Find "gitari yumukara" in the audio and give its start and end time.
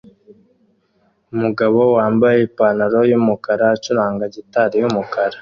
4.35-5.37